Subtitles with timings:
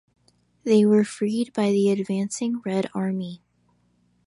[0.63, 3.43] They were freed by the advancing Red Army.